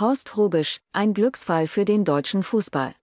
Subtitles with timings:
[0.00, 2.94] Horst Rubisch, ein Glücksfall für den deutschen Fußball.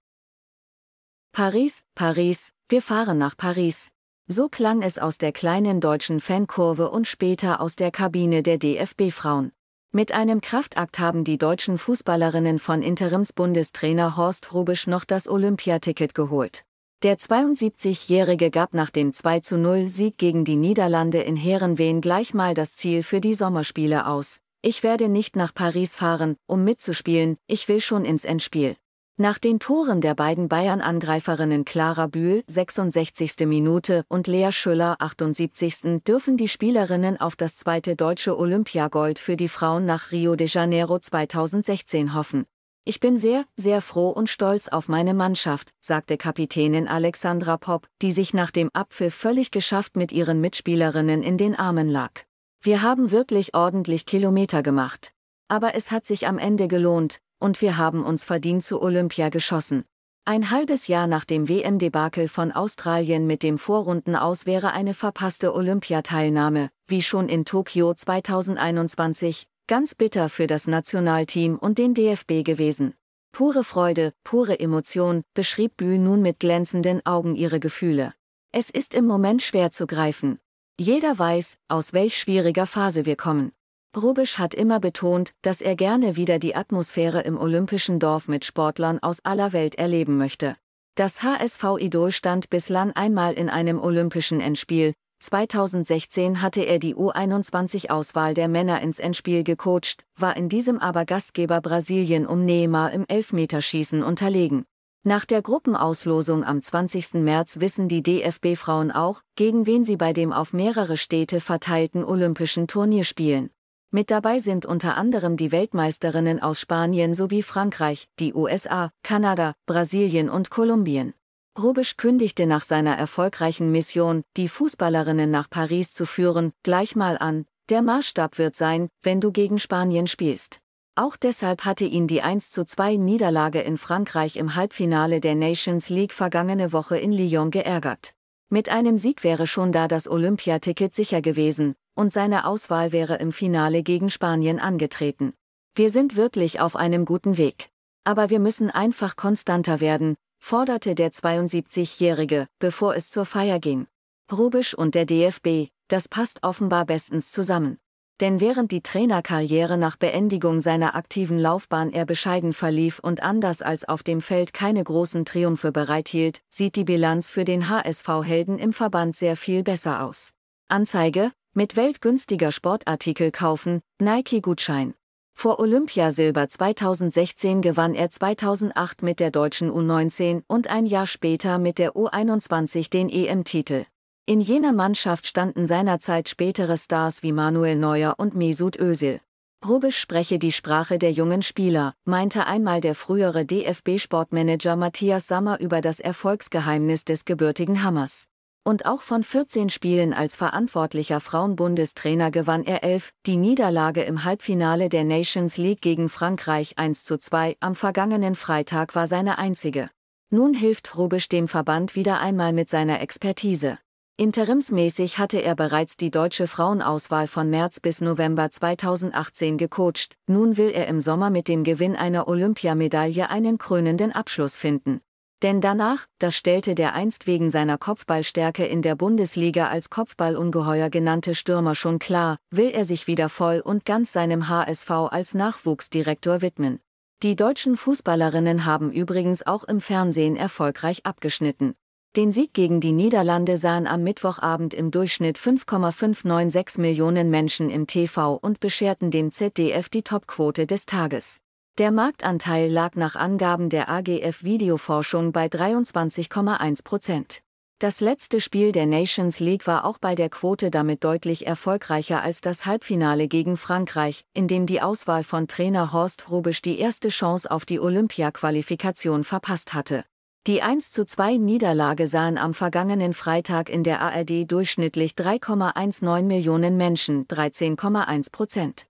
[1.32, 3.90] Paris, Paris, wir fahren nach Paris.
[4.26, 9.52] So klang es aus der kleinen deutschen Fankurve und später aus der Kabine der DFB-Frauen.
[9.92, 16.64] Mit einem Kraftakt haben die deutschen Fußballerinnen von Interimsbundestrainer Horst Rubisch noch das Olympiaticket geholt.
[17.04, 23.04] Der 72-Jährige gab nach dem 2-0-Sieg gegen die Niederlande in Herenveen gleich mal das Ziel
[23.04, 24.40] für die Sommerspiele aus.
[24.64, 28.76] Ich werde nicht nach Paris fahren, um mitzuspielen, ich will schon ins Endspiel.
[29.16, 33.46] Nach den Toren der beiden Bayern-Angreiferinnen Clara Bühl 66.
[33.46, 36.04] Minute und Lea Schüller 78.
[36.04, 40.98] dürfen die Spielerinnen auf das zweite deutsche Olympiagold für die Frauen nach Rio de Janeiro
[40.98, 42.46] 2016 hoffen.
[42.84, 48.12] Ich bin sehr, sehr froh und stolz auf meine Mannschaft, sagte Kapitänin Alexandra Popp, die
[48.12, 52.28] sich nach dem Apfel völlig geschafft mit ihren Mitspielerinnen in den Armen lag.
[52.62, 55.14] Wir haben wirklich ordentlich Kilometer gemacht.
[55.48, 59.86] Aber es hat sich am Ende gelohnt, und wir haben uns verdient zu Olympia geschossen.
[60.26, 66.70] Ein halbes Jahr nach dem WM-Debakel von Australien mit dem Vorrundenaus wäre eine verpasste Olympiateilnahme,
[66.86, 72.94] wie schon in Tokio 2021, ganz bitter für das Nationalteam und den DFB gewesen.
[73.32, 78.14] Pure Freude, pure Emotion, beschrieb Bühl nun mit glänzenden Augen ihre Gefühle.
[78.52, 80.40] Es ist im Moment schwer zu greifen.
[80.80, 83.52] Jeder weiß, aus welch schwieriger Phase wir kommen.
[83.96, 89.00] Rubisch hat immer betont, dass er gerne wieder die Atmosphäre im olympischen Dorf mit Sportlern
[89.00, 90.56] aus aller Welt erleben möchte.
[90.94, 94.94] Das HSV-Idol stand bislang einmal in einem olympischen Endspiel.
[95.20, 101.60] 2016 hatte er die U21-Auswahl der Männer ins Endspiel gecoacht, war in diesem aber Gastgeber
[101.60, 104.66] Brasilien um Neymar im Elfmeterschießen unterlegen.
[105.08, 107.14] Nach der Gruppenauslosung am 20.
[107.14, 112.68] März wissen die DFB-Frauen auch, gegen wen sie bei dem auf mehrere Städte verteilten olympischen
[112.68, 113.50] Turnier spielen.
[113.90, 120.30] Mit dabei sind unter anderem die Weltmeisterinnen aus Spanien sowie Frankreich, die USA, Kanada, Brasilien
[120.30, 121.14] und Kolumbien.
[121.58, 127.46] Rubisch kündigte nach seiner erfolgreichen Mission, die Fußballerinnen nach Paris zu führen, gleich mal an,
[127.70, 130.60] der Maßstab wird sein, wenn du gegen Spanien spielst.
[130.98, 136.74] Auch deshalb hatte ihn die 1:2 Niederlage in Frankreich im Halbfinale der Nations League vergangene
[136.74, 138.16] Woche in Lyon geärgert.
[138.50, 143.32] Mit einem Sieg wäre schon da das Olympiaticket sicher gewesen, und seine Auswahl wäre im
[143.32, 145.34] Finale gegen Spanien angetreten.
[145.76, 147.70] Wir sind wirklich auf einem guten Weg.
[148.04, 153.86] Aber wir müssen einfach konstanter werden, forderte der 72-Jährige, bevor es zur Feier ging.
[154.32, 157.78] Rubisch und der DFB, das passt offenbar bestens zusammen.
[158.20, 163.88] Denn während die Trainerkarriere nach Beendigung seiner aktiven Laufbahn eher bescheiden verlief und anders als
[163.88, 169.16] auf dem Feld keine großen Triumphe bereithielt, sieht die Bilanz für den HSV-Helden im Verband
[169.16, 170.32] sehr viel besser aus.
[170.68, 174.96] Anzeige, mit weltgünstiger Sportartikel kaufen, Nike-Gutschein.
[175.36, 181.78] Vor Olympiasilber 2016 gewann er 2008 mit der deutschen U19 und ein Jahr später mit
[181.78, 183.86] der U21 den EM-Titel.
[184.30, 189.22] In jener Mannschaft standen seinerzeit spätere Stars wie Manuel Neuer und Mesut Özil.
[189.66, 195.80] Rubisch spreche die Sprache der jungen Spieler, meinte einmal der frühere DFB-Sportmanager Matthias Sammer über
[195.80, 198.28] das Erfolgsgeheimnis des gebürtigen Hammers
[198.66, 204.90] und auch von 14 Spielen als verantwortlicher Frauenbundestrainer gewann er 11, die Niederlage im Halbfinale
[204.90, 209.90] der Nations League gegen Frankreich 1 zu 2 am vergangenen Freitag war seine einzige.
[210.30, 213.78] Nun hilft Rubisch dem Verband wieder einmal mit seiner Expertise.
[214.20, 220.72] Interimsmäßig hatte er bereits die deutsche Frauenauswahl von März bis November 2018 gecoacht, nun will
[220.72, 225.02] er im Sommer mit dem Gewinn einer Olympiamedaille einen krönenden Abschluss finden.
[225.44, 231.36] Denn danach, das stellte der einst wegen seiner Kopfballstärke in der Bundesliga als Kopfballungeheuer genannte
[231.36, 236.80] Stürmer schon klar, will er sich wieder voll und ganz seinem HSV als Nachwuchsdirektor widmen.
[237.22, 241.76] Die deutschen Fußballerinnen haben übrigens auch im Fernsehen erfolgreich abgeschnitten.
[242.16, 248.34] Den Sieg gegen die Niederlande sahen am Mittwochabend im Durchschnitt 5,596 Millionen Menschen im TV
[248.36, 251.38] und bescherten dem ZDF die Topquote des Tages.
[251.78, 257.44] Der Marktanteil lag nach Angaben der AGF Videoforschung bei 23,1 Prozent.
[257.78, 262.42] Das letzte Spiel der Nations League war auch bei der Quote damit deutlich erfolgreicher als
[262.42, 267.52] das Halbfinale gegen Frankreich, in dem die Auswahl von Trainer Horst Rubisch die erste Chance
[267.52, 270.04] auf die Olympia-Qualifikation verpasst hatte.
[270.48, 276.78] Die 1 zu 2 Niederlage sahen am vergangenen Freitag in der ARD durchschnittlich 3,19 Millionen
[276.78, 278.87] Menschen, 13,1 Prozent.